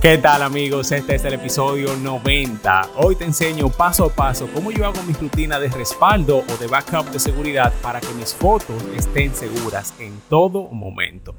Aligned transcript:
¿Qué 0.00 0.16
tal 0.16 0.42
amigos? 0.42 0.92
Este 0.92 1.16
es 1.16 1.24
el 1.26 1.34
episodio 1.34 1.94
90. 1.94 2.92
Hoy 2.96 3.16
te 3.16 3.26
enseño 3.26 3.68
paso 3.68 4.06
a 4.06 4.08
paso 4.08 4.48
cómo 4.54 4.70
yo 4.70 4.86
hago 4.86 5.02
mi 5.02 5.12
rutina 5.12 5.60
de 5.60 5.68
respaldo 5.68 6.38
o 6.38 6.56
de 6.56 6.68
backup 6.68 7.10
de 7.10 7.20
seguridad 7.20 7.70
para 7.82 8.00
que 8.00 8.08
mis 8.14 8.32
fotos 8.32 8.82
estén 8.96 9.34
seguras 9.34 9.92
en 9.98 10.18
todo 10.30 10.68
momento. 10.70 11.34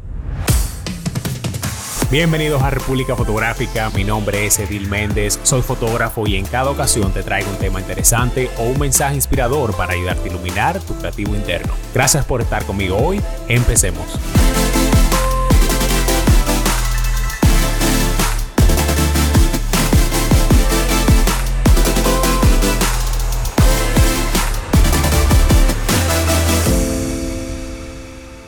Bienvenidos 2.12 2.62
a 2.62 2.70
República 2.70 3.16
Fotográfica, 3.16 3.90
mi 3.96 4.04
nombre 4.04 4.46
es 4.46 4.60
Edil 4.60 4.88
Méndez, 4.88 5.40
soy 5.42 5.64
fotógrafo 5.64 6.28
y 6.28 6.36
en 6.36 6.46
cada 6.46 6.70
ocasión 6.70 7.12
te 7.12 7.24
traigo 7.24 7.50
un 7.50 7.58
tema 7.58 7.80
interesante 7.80 8.52
o 8.60 8.64
un 8.66 8.78
mensaje 8.78 9.16
inspirador 9.16 9.76
para 9.76 9.94
ayudarte 9.94 10.30
a 10.30 10.34
iluminar 10.34 10.80
tu 10.82 10.94
creativo 11.00 11.34
interno. 11.34 11.74
Gracias 11.96 12.26
por 12.26 12.42
estar 12.42 12.64
conmigo 12.66 12.96
hoy, 12.96 13.20
empecemos. 13.48 14.20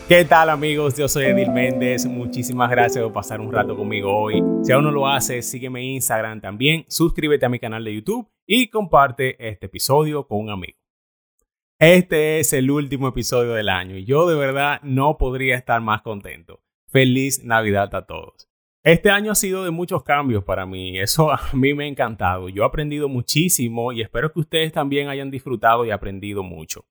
¿Qué 0.05 0.25
tal 0.25 0.49
amigos? 0.49 0.98
Yo 0.98 1.07
soy 1.07 1.25
Edil 1.25 1.49
Méndez. 1.49 2.05
Muchísimas 2.05 2.70
gracias 2.70 3.02
por 3.02 3.13
pasar 3.13 3.39
un 3.39 3.53
rato 3.53 3.77
conmigo 3.77 4.13
hoy. 4.13 4.44
Si 4.61 4.73
aún 4.73 4.84
no 4.84 4.91
lo 4.91 5.07
haces, 5.07 5.49
sígueme 5.49 5.80
en 5.80 5.91
Instagram 5.91 6.41
también, 6.41 6.84
suscríbete 6.89 7.45
a 7.45 7.49
mi 7.49 7.57
canal 7.57 7.85
de 7.85 7.95
YouTube 7.95 8.30
y 8.45 8.67
comparte 8.67 9.38
este 9.47 9.67
episodio 9.67 10.27
con 10.27 10.39
un 10.39 10.49
amigo. 10.49 10.77
Este 11.80 12.41
es 12.41 12.52
el 12.52 12.70
último 12.70 13.08
episodio 13.08 13.53
del 13.53 13.70
año 13.70 13.97
y 13.97 14.03
yo 14.03 14.27
de 14.27 14.35
verdad 14.35 14.81
no 14.84 15.17
podría 15.17 15.55
estar 15.55 15.80
más 15.80 16.02
contento. 16.02 16.61
Feliz 16.89 17.41
Navidad 17.45 17.95
a 17.95 18.05
todos. 18.05 18.49
Este 18.83 19.09
año 19.09 19.31
ha 19.31 19.35
sido 19.35 19.63
de 19.63 19.72
muchos 19.72 20.03
cambios 20.03 20.44
para 20.44 20.66
mí, 20.66 20.99
eso 20.99 21.31
a 21.31 21.39
mí 21.53 21.73
me 21.73 21.86
ha 21.86 21.88
encantado. 21.88 22.49
Yo 22.49 22.64
he 22.64 22.66
aprendido 22.66 23.08
muchísimo 23.08 23.94
y 23.94 24.02
espero 24.02 24.33
que 24.33 24.42
ustedes 24.42 24.73
también 24.73 25.08
hayan 25.08 25.31
disfrutado 25.31 25.86
y 25.86 25.92
aprendido 25.92 26.44
mucho. 26.44 26.86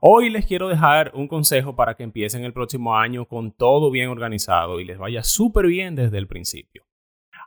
Hoy 0.00 0.30
les 0.30 0.46
quiero 0.46 0.68
dejar 0.68 1.12
un 1.14 1.28
consejo 1.28 1.74
para 1.74 1.94
que 1.94 2.02
empiecen 2.02 2.44
el 2.44 2.52
próximo 2.52 2.96
año 2.96 3.26
con 3.26 3.52
todo 3.52 3.90
bien 3.90 4.08
organizado 4.08 4.80
y 4.80 4.84
les 4.84 4.98
vaya 4.98 5.22
súper 5.22 5.66
bien 5.66 5.94
desde 5.94 6.18
el 6.18 6.26
principio. 6.26 6.84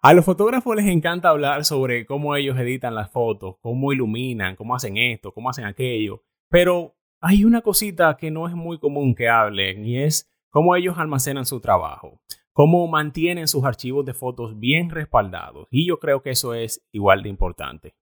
A 0.01 0.13
los 0.13 0.25
fotógrafos 0.25 0.75
les 0.75 0.85
encanta 0.85 1.29
hablar 1.29 1.65
sobre 1.65 2.05
cómo 2.05 2.35
ellos 2.35 2.57
editan 2.59 2.93
las 2.93 3.11
fotos, 3.11 3.55
cómo 3.61 3.91
iluminan, 3.91 4.55
cómo 4.55 4.75
hacen 4.75 4.97
esto, 4.97 5.31
cómo 5.33 5.49
hacen 5.49 5.65
aquello, 5.65 6.23
pero 6.49 6.95
hay 7.21 7.43
una 7.43 7.61
cosita 7.61 8.15
que 8.17 8.29
no 8.29 8.47
es 8.47 8.53
muy 8.53 8.77
común 8.77 9.15
que 9.15 9.29
hablen 9.29 9.85
y 9.85 9.97
es 9.97 10.31
cómo 10.51 10.75
ellos 10.75 10.99
almacenan 10.99 11.45
su 11.45 11.59
trabajo, 11.59 12.21
cómo 12.53 12.87
mantienen 12.87 13.47
sus 13.47 13.63
archivos 13.63 14.05
de 14.05 14.13
fotos 14.13 14.59
bien 14.59 14.91
respaldados 14.91 15.67
y 15.71 15.87
yo 15.87 15.97
creo 15.97 16.21
que 16.21 16.31
eso 16.31 16.53
es 16.53 16.85
igual 16.91 17.23
de 17.23 17.29
importante. 17.29 17.95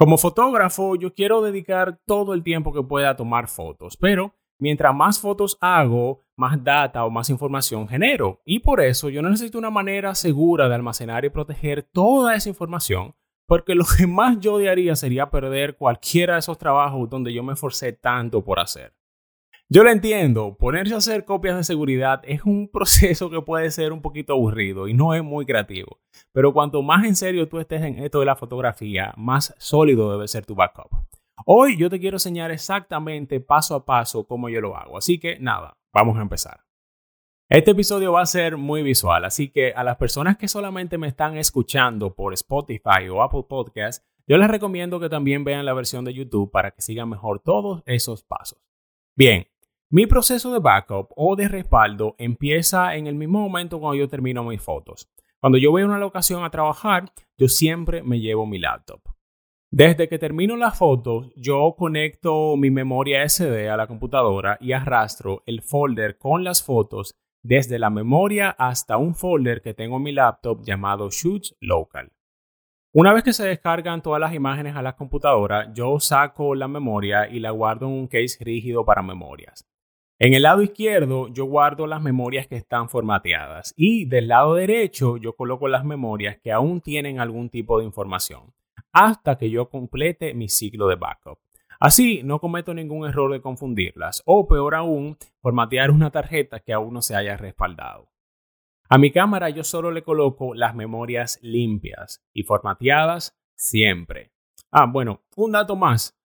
Como 0.00 0.16
fotógrafo, 0.16 0.96
yo 0.96 1.12
quiero 1.12 1.42
dedicar 1.42 2.00
todo 2.06 2.32
el 2.32 2.42
tiempo 2.42 2.72
que 2.72 2.82
pueda 2.82 3.10
a 3.10 3.16
tomar 3.16 3.48
fotos, 3.48 3.98
pero 3.98 4.34
mientras 4.58 4.94
más 4.94 5.20
fotos 5.20 5.58
hago, 5.60 6.24
más 6.38 6.64
data 6.64 7.04
o 7.04 7.10
más 7.10 7.28
información 7.28 7.86
genero. 7.86 8.40
Y 8.46 8.60
por 8.60 8.80
eso 8.80 9.10
yo 9.10 9.20
necesito 9.20 9.58
una 9.58 9.68
manera 9.68 10.14
segura 10.14 10.70
de 10.70 10.74
almacenar 10.74 11.26
y 11.26 11.28
proteger 11.28 11.82
toda 11.82 12.34
esa 12.34 12.48
información, 12.48 13.14
porque 13.46 13.74
lo 13.74 13.84
que 13.84 14.06
más 14.06 14.40
yo 14.40 14.54
odiaría 14.54 14.96
sería 14.96 15.28
perder 15.28 15.76
cualquiera 15.76 16.32
de 16.32 16.38
esos 16.38 16.56
trabajos 16.56 17.10
donde 17.10 17.34
yo 17.34 17.42
me 17.42 17.52
esforcé 17.52 17.92
tanto 17.92 18.42
por 18.42 18.58
hacer. 18.58 18.94
Yo 19.72 19.84
lo 19.84 19.90
entiendo, 19.90 20.56
ponerse 20.58 20.94
a 20.94 20.96
hacer 20.96 21.24
copias 21.24 21.56
de 21.56 21.62
seguridad 21.62 22.22
es 22.24 22.42
un 22.42 22.68
proceso 22.72 23.30
que 23.30 23.40
puede 23.40 23.70
ser 23.70 23.92
un 23.92 24.02
poquito 24.02 24.32
aburrido 24.32 24.88
y 24.88 24.94
no 24.94 25.14
es 25.14 25.22
muy 25.22 25.46
creativo, 25.46 26.00
pero 26.32 26.52
cuanto 26.52 26.82
más 26.82 27.04
en 27.04 27.14
serio 27.14 27.48
tú 27.48 27.60
estés 27.60 27.82
en 27.82 28.00
esto 28.00 28.18
de 28.18 28.26
la 28.26 28.34
fotografía, 28.34 29.14
más 29.16 29.54
sólido 29.58 30.10
debe 30.10 30.26
ser 30.26 30.44
tu 30.44 30.56
backup. 30.56 30.90
Hoy 31.46 31.76
yo 31.78 31.88
te 31.88 32.00
quiero 32.00 32.16
enseñar 32.16 32.50
exactamente 32.50 33.38
paso 33.38 33.76
a 33.76 33.84
paso 33.84 34.26
cómo 34.26 34.48
yo 34.48 34.60
lo 34.60 34.76
hago, 34.76 34.98
así 34.98 35.20
que 35.20 35.38
nada, 35.38 35.78
vamos 35.94 36.18
a 36.18 36.22
empezar. 36.22 36.64
Este 37.48 37.70
episodio 37.70 38.10
va 38.10 38.22
a 38.22 38.26
ser 38.26 38.56
muy 38.56 38.82
visual, 38.82 39.24
así 39.24 39.52
que 39.52 39.72
a 39.72 39.84
las 39.84 39.98
personas 39.98 40.36
que 40.36 40.48
solamente 40.48 40.98
me 40.98 41.06
están 41.06 41.36
escuchando 41.36 42.16
por 42.16 42.34
Spotify 42.34 43.08
o 43.08 43.22
Apple 43.22 43.44
Podcasts, 43.48 44.04
yo 44.26 44.36
les 44.36 44.50
recomiendo 44.50 44.98
que 44.98 45.08
también 45.08 45.44
vean 45.44 45.64
la 45.64 45.74
versión 45.74 46.04
de 46.04 46.12
YouTube 46.12 46.50
para 46.50 46.72
que 46.72 46.82
sigan 46.82 47.08
mejor 47.08 47.38
todos 47.38 47.84
esos 47.86 48.24
pasos. 48.24 48.60
Bien, 49.16 49.46
mi 49.92 50.06
proceso 50.06 50.52
de 50.52 50.60
backup 50.60 51.08
o 51.16 51.34
de 51.34 51.48
respaldo 51.48 52.14
empieza 52.16 52.94
en 52.94 53.08
el 53.08 53.16
mismo 53.16 53.40
momento 53.40 53.80
cuando 53.80 53.98
yo 53.98 54.08
termino 54.08 54.44
mis 54.44 54.62
fotos. 54.62 55.10
Cuando 55.40 55.58
yo 55.58 55.72
voy 55.72 55.82
a 55.82 55.86
una 55.86 55.98
locación 55.98 56.44
a 56.44 56.50
trabajar, 56.50 57.12
yo 57.36 57.48
siempre 57.48 58.00
me 58.04 58.20
llevo 58.20 58.46
mi 58.46 58.60
laptop. 58.60 59.00
Desde 59.72 60.08
que 60.08 60.20
termino 60.20 60.56
las 60.56 60.78
fotos, 60.78 61.32
yo 61.34 61.74
conecto 61.76 62.56
mi 62.56 62.70
memoria 62.70 63.28
SD 63.28 63.68
a 63.68 63.76
la 63.76 63.88
computadora 63.88 64.58
y 64.60 64.70
arrastro 64.70 65.42
el 65.44 65.60
folder 65.60 66.18
con 66.18 66.44
las 66.44 66.62
fotos 66.62 67.16
desde 67.42 67.80
la 67.80 67.90
memoria 67.90 68.50
hasta 68.50 68.96
un 68.96 69.16
folder 69.16 69.60
que 69.60 69.74
tengo 69.74 69.96
en 69.96 70.04
mi 70.04 70.12
laptop 70.12 70.62
llamado 70.62 71.10
Shoots 71.10 71.56
Local. 71.58 72.12
Una 72.92 73.12
vez 73.12 73.24
que 73.24 73.32
se 73.32 73.44
descargan 73.44 74.02
todas 74.02 74.20
las 74.20 74.34
imágenes 74.34 74.76
a 74.76 74.82
la 74.82 74.94
computadora, 74.94 75.72
yo 75.74 75.98
saco 75.98 76.54
la 76.54 76.68
memoria 76.68 77.28
y 77.28 77.40
la 77.40 77.50
guardo 77.50 77.86
en 77.86 77.92
un 77.92 78.06
case 78.06 78.38
rígido 78.44 78.84
para 78.84 79.02
memorias. 79.02 79.69
En 80.22 80.34
el 80.34 80.42
lado 80.42 80.60
izquierdo 80.60 81.28
yo 81.28 81.46
guardo 81.46 81.86
las 81.86 82.02
memorias 82.02 82.46
que 82.46 82.56
están 82.56 82.90
formateadas 82.90 83.72
y 83.74 84.04
del 84.04 84.28
lado 84.28 84.54
derecho 84.54 85.16
yo 85.16 85.34
coloco 85.34 85.66
las 85.66 85.82
memorias 85.82 86.36
que 86.42 86.52
aún 86.52 86.82
tienen 86.82 87.20
algún 87.20 87.48
tipo 87.48 87.78
de 87.78 87.86
información 87.86 88.52
hasta 88.92 89.38
que 89.38 89.48
yo 89.48 89.70
complete 89.70 90.34
mi 90.34 90.50
ciclo 90.50 90.88
de 90.88 90.96
backup. 90.96 91.38
Así 91.78 92.20
no 92.22 92.38
cometo 92.38 92.74
ningún 92.74 93.08
error 93.08 93.32
de 93.32 93.40
confundirlas 93.40 94.22
o 94.26 94.46
peor 94.46 94.74
aún, 94.74 95.16
formatear 95.40 95.90
una 95.90 96.10
tarjeta 96.10 96.60
que 96.60 96.74
aún 96.74 96.92
no 96.92 97.00
se 97.00 97.16
haya 97.16 97.38
respaldado. 97.38 98.10
A 98.90 98.98
mi 98.98 99.12
cámara 99.12 99.48
yo 99.48 99.64
solo 99.64 99.90
le 99.90 100.02
coloco 100.02 100.54
las 100.54 100.74
memorias 100.74 101.38
limpias 101.40 102.22
y 102.34 102.42
formateadas 102.42 103.40
siempre. 103.54 104.32
Ah, 104.70 104.84
bueno, 104.84 105.22
un 105.34 105.52
dato 105.52 105.76
más. 105.76 106.19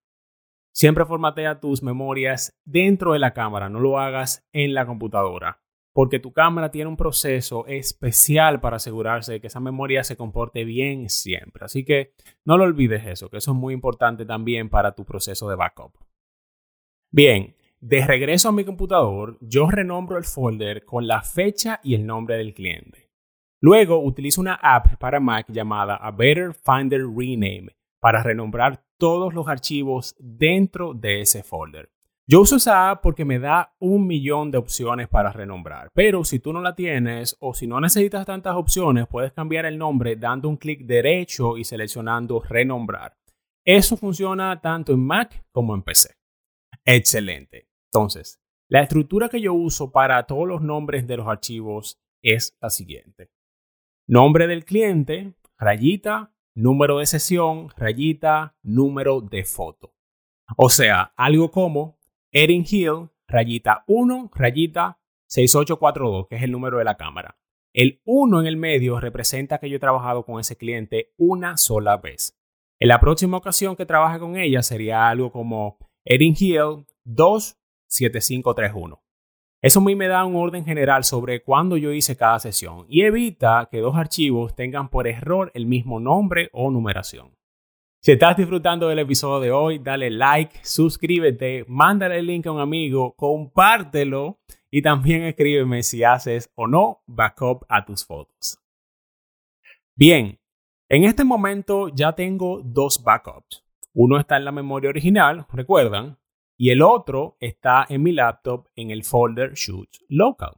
Siempre 0.76 1.06
formatea 1.06 1.62
tus 1.62 1.82
memorias 1.82 2.60
dentro 2.66 3.14
de 3.14 3.20
la 3.20 3.34
cámara, 3.34 3.70
no 3.70 3.80
lo 3.80 3.98
hagas 3.98 4.46
en 4.52 4.74
la 4.74 4.86
computadora, 4.86 5.62
porque 5.94 6.20
tu 6.20 6.34
cámara 6.34 6.70
tiene 6.70 6.90
un 6.90 6.98
proceso 6.98 7.66
especial 7.66 8.60
para 8.60 8.76
asegurarse 8.76 9.32
de 9.32 9.40
que 9.40 9.48
esa 9.48 9.62
memoria 9.62 10.04
se 10.04 10.18
comporte 10.18 10.66
bien 10.66 11.10
siempre. 11.10 11.64
Así 11.64 11.86
que 11.86 12.14
no 12.44 12.58
lo 12.58 12.66
olvides 12.66 13.06
eso, 13.06 13.30
que 13.30 13.38
eso 13.38 13.52
es 13.52 13.58
muy 13.58 13.74
importante 13.74 14.26
también 14.26 14.70
para 14.70 14.94
tu 14.96 15.06
proceso 15.06 15.50
de 15.50 15.56
backup. 15.56 15.94
Bien, 17.10 17.56
de 17.80 18.06
regreso 18.06 18.50
a 18.50 18.52
mi 18.52 18.66
computador, 18.66 19.38
yo 19.40 19.70
renombro 19.70 20.18
el 20.18 20.26
folder 20.26 20.84
con 20.84 21.08
la 21.08 21.22
fecha 21.22 21.80
y 21.84 21.96
el 21.96 22.06
nombre 22.06 22.36
del 22.36 22.54
cliente. 22.54 23.10
Luego 23.62 24.04
utilizo 24.04 24.42
una 24.42 24.56
app 24.56 24.98
para 24.98 25.22
Mac 25.22 25.46
llamada 25.48 25.96
A 25.96 26.12
Better 26.12 26.54
Finder 26.54 27.06
Rename 27.08 27.74
para 28.06 28.22
renombrar 28.22 28.86
todos 29.00 29.34
los 29.34 29.48
archivos 29.48 30.16
dentro 30.20 30.94
de 30.94 31.22
ese 31.22 31.42
folder. 31.42 31.90
Yo 32.28 32.42
uso 32.42 32.58
esa 32.58 32.92
app 32.92 33.02
porque 33.02 33.26
me 33.26 33.40
da 33.40 33.76
un 33.80 34.06
millón 34.06 34.52
de 34.52 34.60
opciones 34.60 35.08
para 35.08 35.32
renombrar, 35.32 35.90
pero 35.92 36.24
si 36.24 36.38
tú 36.38 36.54
no 36.54 36.62
la 36.62 36.76
tienes 36.76 37.36
o 37.40 37.56
si 37.56 37.66
no 37.66 37.82
necesitas 37.82 38.28
tantas 38.28 38.58
opciones, 38.58 39.08
puedes 39.08 39.34
cambiar 39.34 39.66
el 39.66 39.80
nombre 39.80 40.18
dando 40.18 40.50
un 40.50 40.58
clic 40.58 40.82
derecho 40.86 41.58
y 41.58 41.64
seleccionando 41.64 42.44
renombrar. 42.44 43.18
Eso 43.66 43.98
funciona 43.98 44.62
tanto 44.62 44.94
en 44.94 45.04
Mac 45.04 45.44
como 45.52 45.74
en 45.74 45.82
PC. 45.82 46.14
Excelente. 46.86 47.70
Entonces, 47.92 48.40
la 48.70 48.84
estructura 48.84 49.30
que 49.30 49.42
yo 49.42 49.56
uso 49.56 49.92
para 49.92 50.28
todos 50.28 50.48
los 50.48 50.62
nombres 50.62 51.08
de 51.08 51.18
los 51.18 51.28
archivos 51.28 52.00
es 52.22 52.56
la 52.62 52.70
siguiente. 52.70 53.32
Nombre 54.06 54.46
del 54.46 54.64
cliente, 54.64 55.34
rayita, 55.58 56.35
número 56.56 57.00
de 57.00 57.06
sesión, 57.06 57.70
rayita, 57.78 58.56
número 58.64 59.22
de 59.22 59.44
foto. 59.44 59.94
O 60.58 60.70
sea, 60.70 61.14
algo 61.16 61.52
como 61.52 62.00
Erin 62.32 62.66
Hill, 62.70 63.10
rayita 63.28 63.84
1, 63.88 64.32
rayita 64.34 65.00
6842, 65.28 66.28
que 66.28 66.36
es 66.38 66.44
el 66.44 66.52
número 66.52 66.78
de 66.78 66.86
la 66.86 66.98
cámara. 66.98 67.38
El 67.74 68.02
1 68.06 68.40
en 68.40 68.48
el 68.48 68.58
medio 68.58 69.00
representa 69.00 69.58
que 69.58 69.70
yo 69.70 69.76
he 69.76 69.80
trabajado 69.80 70.24
con 70.24 70.40
ese 70.40 70.56
cliente 70.56 71.14
una 71.18 71.58
sola 71.58 71.98
vez. 71.98 72.40
En 72.80 72.88
la 72.88 73.00
próxima 73.00 73.38
ocasión 73.38 73.76
que 73.76 73.86
trabaje 73.86 74.20
con 74.20 74.38
ella 74.38 74.64
sería 74.64 75.10
algo 75.10 75.32
como 75.32 75.78
Erin 76.06 76.36
Hill 76.40 76.86
27531. 77.04 79.05
Eso 79.66 79.80
a 79.80 79.84
mí 79.84 79.96
me 79.96 80.08
da 80.08 80.24
un 80.26 80.36
orden 80.36 80.64
general 80.64 81.04
sobre 81.04 81.42
cuándo 81.42 81.76
yo 81.76 81.92
hice 81.92 82.16
cada 82.16 82.38
sesión 82.38 82.86
y 82.88 83.02
evita 83.02 83.68
que 83.72 83.80
dos 83.80 83.96
archivos 83.96 84.56
tengan 84.56 84.90
por 84.90 85.08
error 85.08 85.50
el 85.56 85.66
mismo 85.66 86.00
nombre 86.00 86.52
o 86.54 86.70
numeración. 86.70 87.32
Si 88.00 88.12
estás 88.12 88.38
disfrutando 88.38 88.88
del 88.88 89.00
episodio 89.00 89.40
de 89.40 89.52
hoy, 89.52 89.80
dale 89.80 90.12
like, 90.12 90.60
suscríbete, 90.62 91.66
mándale 91.68 92.20
el 92.20 92.28
link 92.28 92.46
a 92.46 92.52
un 92.52 92.60
amigo, 92.60 93.16
compártelo 93.16 94.38
y 94.70 94.84
también 94.84 95.24
escríbeme 95.24 95.82
si 95.82 96.04
haces 96.04 96.52
o 96.54 96.68
no 96.68 97.02
backup 97.08 97.66
a 97.68 97.84
tus 97.86 98.06
fotos. 98.06 98.60
Bien, 99.96 100.40
en 100.90 101.06
este 101.06 101.24
momento 101.24 101.88
ya 101.88 102.14
tengo 102.14 102.62
dos 102.64 103.04
backups. 103.04 103.64
Uno 103.96 104.20
está 104.20 104.38
en 104.38 104.46
la 104.46 104.52
memoria 104.52 104.92
original, 104.92 105.48
recuerdan, 105.52 106.20
y 106.58 106.70
el 106.70 106.82
otro 106.82 107.38
está 107.40 107.86
en 107.90 108.04
mi 108.04 108.12
laptop 108.12 108.68
en 108.76 108.92
el 108.92 109.04
folder 109.04 109.54
Shoots 109.54 110.06
Local. 110.10 110.54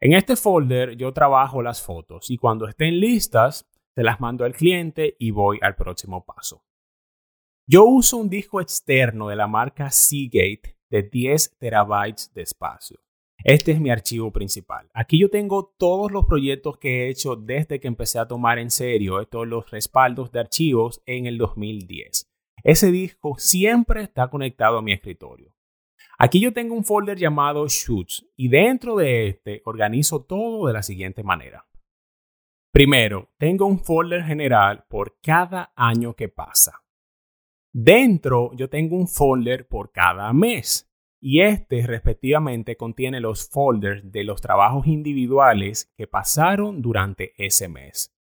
En 0.00 0.14
este 0.14 0.36
folder 0.36 0.96
yo 0.96 1.12
trabajo 1.12 1.62
las 1.62 1.82
fotos 1.82 2.30
y 2.30 2.38
cuando 2.38 2.66
estén 2.66 2.98
listas, 3.00 3.68
se 3.94 4.02
las 4.02 4.20
mando 4.20 4.44
al 4.44 4.54
cliente 4.54 5.16
y 5.18 5.30
voy 5.30 5.58
al 5.60 5.74
próximo 5.74 6.24
paso. 6.24 6.64
Yo 7.66 7.84
uso 7.84 8.16
un 8.16 8.30
disco 8.30 8.60
externo 8.60 9.28
de 9.28 9.36
la 9.36 9.46
marca 9.46 9.90
Seagate 9.90 10.78
de 10.88 11.02
10 11.02 11.58
terabytes 11.58 12.32
de 12.32 12.42
espacio. 12.42 12.98
Este 13.44 13.72
es 13.72 13.80
mi 13.80 13.90
archivo 13.90 14.32
principal. 14.32 14.90
Aquí 14.92 15.18
yo 15.18 15.30
tengo 15.30 15.74
todos 15.78 16.10
los 16.10 16.26
proyectos 16.26 16.78
que 16.78 17.04
he 17.04 17.08
hecho 17.08 17.36
desde 17.36 17.80
que 17.80 17.88
empecé 17.88 18.18
a 18.18 18.28
tomar 18.28 18.58
en 18.58 18.70
serio 18.70 19.24
todos 19.26 19.46
los 19.46 19.70
respaldos 19.70 20.30
de 20.30 20.40
archivos 20.40 21.02
en 21.06 21.26
el 21.26 21.38
2010. 21.38 22.29
Ese 22.62 22.90
disco 22.90 23.36
siempre 23.38 24.02
está 24.02 24.28
conectado 24.28 24.78
a 24.78 24.82
mi 24.82 24.92
escritorio. 24.92 25.54
Aquí 26.18 26.40
yo 26.40 26.52
tengo 26.52 26.74
un 26.74 26.84
folder 26.84 27.18
llamado 27.18 27.66
Shoots 27.66 28.26
y 28.36 28.48
dentro 28.48 28.96
de 28.96 29.28
este 29.28 29.62
organizo 29.64 30.22
todo 30.24 30.66
de 30.66 30.74
la 30.74 30.82
siguiente 30.82 31.22
manera. 31.22 31.66
Primero, 32.72 33.30
tengo 33.38 33.66
un 33.66 33.78
folder 33.78 34.22
general 34.24 34.84
por 34.88 35.18
cada 35.20 35.72
año 35.74 36.14
que 36.14 36.28
pasa. 36.28 36.84
Dentro 37.72 38.52
yo 38.54 38.68
tengo 38.68 38.96
un 38.96 39.08
folder 39.08 39.66
por 39.66 39.92
cada 39.92 40.32
mes 40.32 40.90
y 41.20 41.42
este 41.42 41.86
respectivamente 41.86 42.76
contiene 42.76 43.20
los 43.20 43.48
folders 43.48 44.10
de 44.10 44.24
los 44.24 44.40
trabajos 44.40 44.86
individuales 44.86 45.92
que 45.96 46.06
pasaron 46.06 46.82
durante 46.82 47.32
ese 47.36 47.68
mes. 47.68 48.14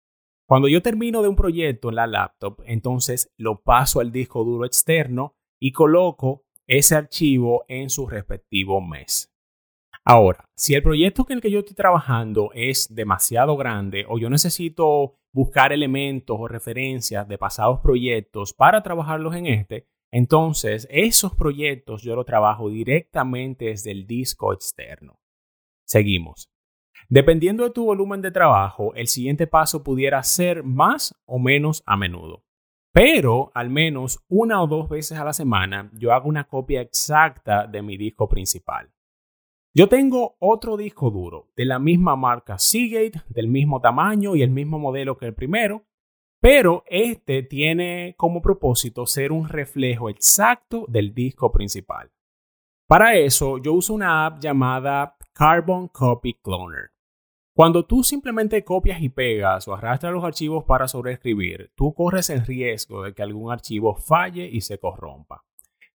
Cuando 0.47 0.69
yo 0.69 0.81
termino 0.81 1.23
de 1.23 1.29
un 1.29 1.37
proyecto 1.37 1.89
en 1.89 1.97
la 1.97 2.07
laptop, 2.07 2.63
entonces 2.67 3.33
lo 3.37 3.63
paso 3.63 4.01
al 4.01 4.13
disco 4.13 4.45
duro 4.45 4.65
externo 4.65 5.35
y 5.61 5.73
coloco 5.73 6.45
ese 6.67 6.95
archivo 6.95 7.65
en 7.69 7.91
su 7.91 8.07
respectivo 8.07 8.81
mes. 8.81 9.33
Ahora, 10.05 10.49
si 10.55 10.75
el 10.75 10.85
proyecto 10.85 11.27
en 11.29 11.37
el 11.37 11.41
que 11.43 11.51
yo 11.51 11.59
estoy 11.59 11.75
trabajando 11.75 12.51
es 12.55 12.95
demasiado 12.95 13.57
grande 13.57 14.05
o 14.09 14.19
yo 14.19 14.31
necesito 14.31 15.19
buscar 15.33 15.73
elementos 15.73 16.37
o 16.39 16.47
referencias 16.47 17.27
de 17.27 17.39
pasados 17.39 17.81
proyectos 17.81 18.55
para 18.55 18.85
trabajarlos 18.85 19.35
en 19.35 19.47
este, 19.47 19.89
entonces, 20.13 20.87
esos 20.91 21.35
proyectos 21.35 22.03
yo 22.03 22.15
los 22.15 22.25
trabajo 22.25 22.71
directamente 22.71 23.67
desde 23.67 23.91
el 23.91 24.07
disco 24.07 24.53
externo. 24.53 25.19
Seguimos. 25.85 26.49
Dependiendo 27.09 27.65
de 27.65 27.71
tu 27.71 27.85
volumen 27.85 28.23
de 28.23 28.31
trabajo, 28.31 28.95
el 28.95 29.07
siguiente 29.09 29.47
paso 29.47 29.83
pudiera 29.83 30.23
ser 30.23 30.63
más 30.65 31.15
o 31.25 31.39
menos 31.39 31.83
a 31.87 31.97
menudo. 31.97 32.45
Pero 32.93 33.53
al 33.55 33.69
menos 33.69 34.25
una 34.29 34.63
o 34.63 34.67
dos 34.67 34.89
veces 34.89 35.19
a 35.19 35.25
la 35.25 35.33
semana 35.33 35.91
yo 35.93 36.13
hago 36.13 36.29
una 36.29 36.45
copia 36.45 36.81
exacta 36.81 37.67
de 37.67 37.83
mi 37.83 37.97
disco 37.97 38.29
principal. 38.29 38.91
Yo 39.75 39.91
tengo 39.91 40.37
otro 40.39 40.79
disco 40.79 41.11
duro 41.11 41.51
de 41.55 41.67
la 41.67 41.79
misma 41.79 42.17
marca 42.17 42.59
Seagate, 42.59 43.21
del 43.29 43.49
mismo 43.49 43.83
tamaño 43.83 44.35
y 44.35 44.43
el 44.43 44.49
mismo 44.49 44.79
modelo 44.79 45.19
que 45.19 45.27
el 45.27 45.35
primero, 45.35 45.85
pero 46.41 46.83
este 46.87 47.43
tiene 47.43 48.15
como 48.17 48.41
propósito 48.41 49.05
ser 49.05 49.33
un 49.33 49.49
reflejo 49.49 50.09
exacto 50.09 50.87
del 50.89 51.13
disco 51.13 51.53
principal. 51.53 52.11
Para 52.89 53.17
eso, 53.17 53.59
yo 53.59 53.73
uso 53.73 53.93
una 53.93 54.25
app 54.25 54.39
llamada 54.41 55.16
Carbon 55.39 55.89
Copy 55.89 56.33
Cloner. 56.43 56.93
Cuando 57.55 57.85
tú 57.85 58.03
simplemente 58.03 58.65
copias 58.65 59.03
y 59.03 59.11
pegas 59.11 59.69
o 59.69 59.75
arrastras 59.75 60.11
los 60.11 60.25
archivos 60.25 60.65
para 60.65 60.89
sobreescribir, 60.89 61.73
tú 61.75 61.93
corres 61.93 62.31
el 62.31 62.47
riesgo 62.47 63.03
de 63.03 63.13
que 63.13 63.23
algún 63.23 63.53
archivo 63.53 63.95
falle 63.95 64.49
y 64.51 64.63
se 64.63 64.79
corrompa. 64.79 65.45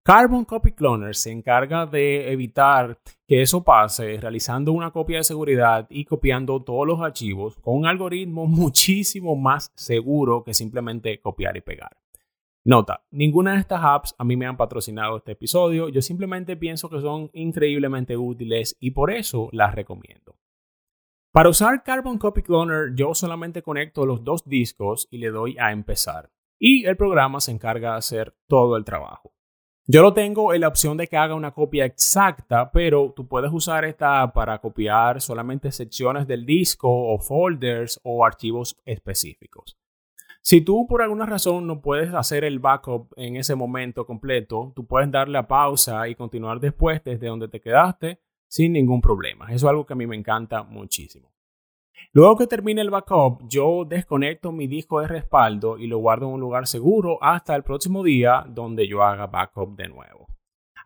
Carbon 0.02 0.44
Copy 0.44 0.72
Cloner 0.72 1.16
se 1.16 1.30
encarga 1.30 1.86
de 1.86 2.30
evitar 2.30 3.00
que 3.26 3.40
eso 3.40 3.64
pase 3.64 4.18
realizando 4.20 4.72
una 4.72 4.90
copia 4.90 5.16
de 5.16 5.24
seguridad 5.24 5.86
y 5.88 6.04
copiando 6.04 6.62
todos 6.62 6.86
los 6.86 7.00
archivos 7.00 7.56
con 7.62 7.76
un 7.76 7.86
algoritmo 7.86 8.46
muchísimo 8.46 9.36
más 9.36 9.72
seguro 9.74 10.44
que 10.44 10.52
simplemente 10.52 11.18
copiar 11.18 11.56
y 11.56 11.62
pegar. 11.62 11.96
Nota, 12.64 13.06
ninguna 13.10 13.54
de 13.54 13.60
estas 13.60 13.80
apps 13.82 14.14
a 14.18 14.24
mí 14.24 14.36
me 14.36 14.44
han 14.44 14.58
patrocinado 14.58 15.16
este 15.16 15.32
episodio, 15.32 15.88
yo 15.88 16.02
simplemente 16.02 16.58
pienso 16.58 16.90
que 16.90 17.00
son 17.00 17.30
increíblemente 17.32 18.18
útiles 18.18 18.76
y 18.78 18.90
por 18.90 19.10
eso 19.10 19.48
las 19.52 19.74
recomiendo. 19.74 20.36
Para 21.32 21.48
usar 21.48 21.82
Carbon 21.82 22.18
Copy 22.18 22.42
Cloner 22.42 22.94
yo 22.94 23.14
solamente 23.14 23.62
conecto 23.62 24.04
los 24.04 24.24
dos 24.24 24.44
discos 24.44 25.08
y 25.10 25.18
le 25.18 25.30
doy 25.30 25.56
a 25.58 25.72
empezar 25.72 26.30
y 26.58 26.84
el 26.84 26.98
programa 26.98 27.40
se 27.40 27.50
encarga 27.50 27.92
de 27.92 27.98
hacer 27.98 28.36
todo 28.46 28.76
el 28.76 28.84
trabajo. 28.84 29.32
Yo 29.86 30.02
lo 30.02 30.12
tengo 30.12 30.52
en 30.52 30.60
la 30.60 30.68
opción 30.68 30.98
de 30.98 31.08
que 31.08 31.16
haga 31.16 31.34
una 31.34 31.52
copia 31.52 31.86
exacta, 31.86 32.70
pero 32.70 33.14
tú 33.16 33.26
puedes 33.26 33.50
usar 33.50 33.86
esta 33.86 34.30
para 34.34 34.60
copiar 34.60 35.22
solamente 35.22 35.72
secciones 35.72 36.26
del 36.26 36.44
disco 36.44 36.88
o 36.90 37.18
folders 37.18 37.98
o 38.04 38.22
archivos 38.22 38.78
específicos. 38.84 39.79
Si 40.42 40.62
tú 40.62 40.86
por 40.86 41.02
alguna 41.02 41.26
razón 41.26 41.66
no 41.66 41.82
puedes 41.82 42.14
hacer 42.14 42.44
el 42.44 42.58
backup 42.58 43.12
en 43.16 43.36
ese 43.36 43.54
momento 43.54 44.06
completo, 44.06 44.72
tú 44.74 44.86
puedes 44.86 45.10
darle 45.10 45.38
a 45.38 45.46
pausa 45.46 46.08
y 46.08 46.14
continuar 46.14 46.60
después 46.60 47.04
desde 47.04 47.26
donde 47.26 47.48
te 47.48 47.60
quedaste 47.60 48.20
sin 48.48 48.72
ningún 48.72 49.00
problema. 49.00 49.46
Eso 49.46 49.66
es 49.66 49.70
algo 49.70 49.84
que 49.84 49.92
a 49.92 49.96
mí 49.96 50.06
me 50.06 50.16
encanta 50.16 50.62
muchísimo. 50.62 51.30
Luego 52.12 52.38
que 52.38 52.46
termine 52.46 52.80
el 52.80 52.90
backup, 52.90 53.46
yo 53.48 53.84
desconecto 53.84 54.50
mi 54.50 54.66
disco 54.66 55.00
de 55.00 55.08
respaldo 55.08 55.78
y 55.78 55.86
lo 55.86 55.98
guardo 55.98 56.26
en 56.26 56.34
un 56.34 56.40
lugar 56.40 56.66
seguro 56.66 57.22
hasta 57.22 57.54
el 57.54 57.62
próximo 57.62 58.02
día 58.02 58.44
donde 58.48 58.88
yo 58.88 59.02
haga 59.02 59.26
backup 59.26 59.76
de 59.76 59.88
nuevo. 59.88 60.26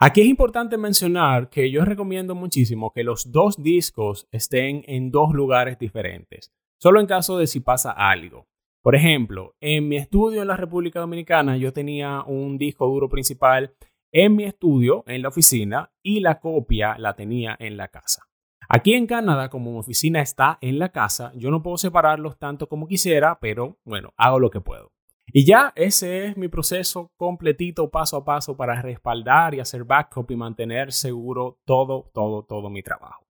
Aquí 0.01 0.21
es 0.21 0.27
importante 0.27 0.77
mencionar 0.77 1.49
que 1.49 1.71
yo 1.71 1.85
recomiendo 1.85 2.35
muchísimo 2.35 2.93
que 2.93 3.05
los 3.05 3.31
dos 3.31 3.63
discos 3.63 4.27
estén 4.33 4.83
en 4.87 5.11
dos 5.13 5.33
lugares 5.33 5.79
diferentes, 5.79 6.53
solo 6.79 7.01
en 7.01 7.07
caso 7.07 7.39
de 7.39 7.47
si 7.47 7.61
pasa 7.61 7.93
algo. 7.93 8.49
Por 8.85 8.95
ejemplo, 8.95 9.57
en 9.63 9.89
mi 9.89 9.97
estudio 9.97 10.43
en 10.43 10.49
la 10.49 10.59
República 10.59 11.01
Dominicana 11.01 11.57
yo 11.57 11.73
tenía 11.73 12.23
un 12.23 12.59
disco 12.59 12.87
duro 12.87 13.09
principal 13.09 13.75
en 14.13 14.37
mi 14.37 14.45
estudio, 14.45 15.05
en 15.07 15.23
la 15.23 15.29
oficina, 15.29 15.91
y 16.03 16.21
la 16.21 16.39
copia 16.39 16.99
la 16.99 17.17
tenía 17.17 17.57
en 17.59 17.79
la 17.79 17.89
casa. 17.89 18.25
Aquí 18.69 18.93
en 18.93 19.07
Canadá, 19.07 19.49
como 19.49 19.73
mi 19.73 19.79
oficina 19.79 20.21
está 20.21 20.59
en 20.61 20.79
la 20.79 20.91
casa, 20.91 21.33
yo 21.35 21.51
no 21.51 21.63
puedo 21.63 21.79
separarlos 21.79 22.39
tanto 22.39 22.69
como 22.69 22.87
quisiera, 22.87 23.39
pero 23.41 23.79
bueno, 23.87 24.13
hago 24.19 24.39
lo 24.39 24.51
que 24.51 24.61
puedo. 24.61 24.93
Y 25.33 25.47
ya 25.47 25.73
ese 25.77 26.27
es 26.27 26.37
mi 26.37 26.49
proceso 26.49 27.11
completito, 27.17 27.91
paso 27.91 28.19
a 28.19 28.25
paso, 28.27 28.55
para 28.55 28.83
respaldar 28.83 29.55
y 29.55 29.61
hacer 29.61 29.85
backup 29.85 30.31
y 30.31 30.37
mantener 30.37 30.93
seguro 30.93 31.59
todo, 31.65 32.11
todo, 32.13 32.45
todo 32.45 32.69
mi 32.69 32.83
trabajo. 32.83 33.24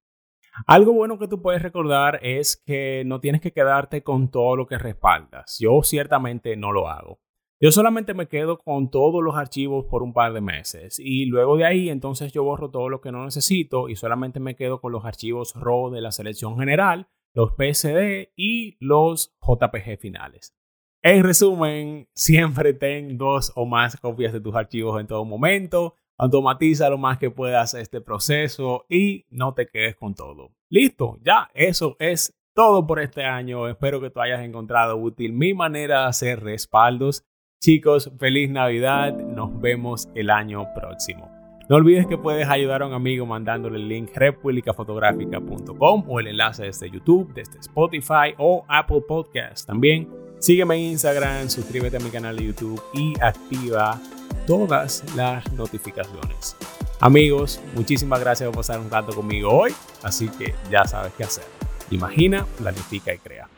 Algo 0.67 0.93
bueno 0.93 1.19
que 1.19 1.29
tú 1.29 1.43
puedes 1.43 1.63
recordar 1.63 2.21
es 2.23 2.63
que 2.65 3.03
no 3.07 3.21
tienes 3.21 3.41
que 3.41 3.53
quedarte 3.53 4.03
con 4.03 4.31
todo 4.31 4.57
lo 4.57 4.67
que 4.67 4.79
respaldas. 4.79 5.59
Yo 5.59 5.83
ciertamente 5.83 6.57
no 6.57 6.73
lo 6.73 6.89
hago. 6.89 7.21
Yo 7.61 7.71
solamente 7.71 8.15
me 8.15 8.29
quedo 8.29 8.59
con 8.59 8.91
todos 8.91 9.23
los 9.23 9.37
archivos 9.37 9.87
por 9.87 10.03
un 10.03 10.13
par 10.13 10.33
de 10.33 10.41
meses 10.41 10.99
y 10.99 11.27
luego 11.27 11.57
de 11.57 11.65
ahí 11.65 11.89
entonces 11.89 12.33
yo 12.33 12.45
borro 12.45 12.71
todo 12.71 12.89
lo 12.89 13.01
que 13.01 13.13
no 13.13 13.25
necesito 13.25 13.89
y 13.89 13.97
solamente 13.97 14.39
me 14.39 14.57
quedo 14.57 14.81
con 14.81 14.93
los 14.93 15.05
archivos 15.05 15.55
RAW 15.55 15.91
de 15.91 16.01
la 16.01 16.13
selección 16.13 16.59
general, 16.59 17.09
los 17.33 17.53
PSD 17.53 18.33
y 18.37 18.77
los 18.81 19.35
JPG 19.41 19.99
finales. 19.99 20.55
En 21.03 21.23
resumen, 21.23 22.09
siempre 22.15 22.75
ten 22.75 23.19
dos 23.19 23.53
o 23.57 23.67
más 23.67 23.97
copias 23.97 24.33
de 24.33 24.41
tus 24.41 24.55
archivos 24.55 25.01
en 25.01 25.07
todo 25.07 25.25
momento. 25.25 25.97
Automatiza 26.19 26.91
lo 26.91 26.99
más 26.99 27.19
que 27.19 27.31
puedas 27.31 27.75
este 27.75 28.01
proceso 28.01 28.87
y 28.89 29.27
no 29.31 29.55
te 29.55 29.67
quedes 29.67 29.97
con 29.97 30.15
todo. 30.15 30.53
Listo, 30.71 31.19
ya, 31.23 31.51
eso 31.55 31.97
es 31.99 32.35
todo 32.55 32.87
por 32.87 33.01
este 33.01 33.25
año. 33.25 33.69
Espero 33.69 34.01
que 34.01 34.11
tú 34.11 34.21
hayas 34.21 34.41
encontrado 34.41 34.97
útil 34.97 35.33
mi 35.33 35.55
manera 35.55 36.03
de 36.03 36.07
hacer 36.07 36.43
respaldos 36.43 37.25
Chicos, 37.65 38.13
feliz 38.19 38.51
Navidad. 38.51 39.17
Nos 39.17 39.59
vemos 39.59 40.11
el 40.15 40.29
año 40.29 40.67
próximo. 40.75 41.31
No 41.71 41.77
olvides 41.77 42.07
que 42.07 42.19
puedes 42.19 42.47
ayudar 42.47 42.83
a 42.83 42.87
un 42.87 42.93
amigo 42.93 43.25
mandándole 43.25 43.79
el 43.79 43.89
link 43.89 44.11
republicafotográfica.com 44.15 46.05
o 46.07 46.21
el 46.21 46.27
enlace 46.27 46.65
desde 46.65 46.91
YouTube, 46.91 47.33
desde 47.33 47.61
Spotify 47.61 48.35
o 48.37 48.67
Apple 48.69 49.01
Podcast. 49.09 49.67
También 49.67 50.11
sígueme 50.41 50.75
en 50.75 50.83
Instagram, 50.91 51.49
suscríbete 51.49 51.97
a 51.97 52.01
mi 52.01 52.11
canal 52.11 52.37
de 52.37 52.49
YouTube 52.49 52.83
y 52.93 53.15
activa 53.19 53.99
todas 54.47 55.05
las 55.15 55.51
notificaciones. 55.53 56.57
Amigos, 57.01 57.61
muchísimas 57.75 58.21
gracias 58.21 58.49
por 58.49 58.57
pasar 58.59 58.81
un 58.81 58.91
rato 58.91 59.15
conmigo 59.15 59.51
hoy, 59.51 59.75
así 60.03 60.29
que 60.29 60.55
ya 60.71 60.85
sabes 60.85 61.13
qué 61.17 61.25
hacer. 61.25 61.45
Imagina, 61.91 62.47
planifica 62.59 63.13
y 63.13 63.19
crea. 63.19 63.49